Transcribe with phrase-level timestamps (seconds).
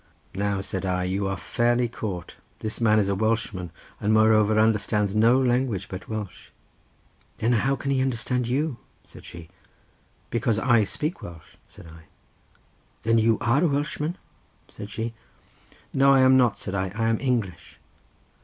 [0.33, 3.69] "Now," said I, "you are fairly caught: this man is a Welshman,
[3.99, 6.47] and moreover understands no language but Welsh."
[7.37, 9.49] "Then how can he understand you?" said she.
[10.31, 12.05] "Because I speak Welsh," said I.
[13.03, 14.17] "Then you are a Welshman?"
[14.67, 15.13] said she.
[15.93, 17.77] "No I am not," said I, "I am English."